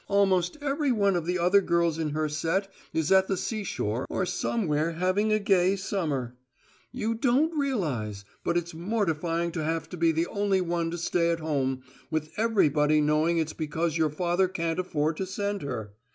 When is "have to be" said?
9.63-10.11